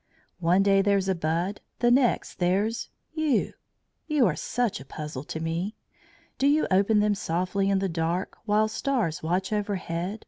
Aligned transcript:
One 0.39 0.63
day 0.63 0.81
there's 0.81 1.07
a 1.07 1.13
bud; 1.13 1.61
the 1.77 1.91
next, 1.91 2.39
there's 2.39 2.89
you! 3.13 3.53
You 4.07 4.25
are 4.25 4.35
such 4.35 4.79
a 4.79 4.83
puzzle 4.85 5.23
to 5.25 5.39
me. 5.39 5.75
Do 6.39 6.47
you 6.47 6.65
open 6.71 7.01
them 7.01 7.13
softly 7.13 7.69
in 7.69 7.77
the 7.77 7.87
dark, 7.87 8.39
While 8.45 8.67
stars 8.67 9.21
watch 9.21 9.53
overhead? 9.53 10.19